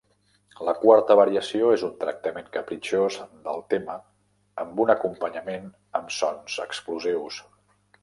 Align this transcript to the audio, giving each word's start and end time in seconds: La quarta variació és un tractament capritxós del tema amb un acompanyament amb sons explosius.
La 0.69 0.73
quarta 0.77 1.17
variació 1.19 1.67
és 1.73 1.83
un 1.89 1.91
tractament 2.05 2.49
capritxós 2.57 3.19
del 3.45 3.63
tema 3.75 3.99
amb 4.65 4.85
un 4.87 4.97
acompanyament 4.97 5.73
amb 6.01 6.15
sons 6.21 6.61
explosius. 6.69 7.43